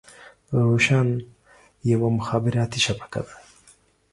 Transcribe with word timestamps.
روشن 0.59 1.07
يوه 1.89 2.07
مخابراتي 2.17 2.79
شبکه 2.85 3.19
ده. 3.25 3.35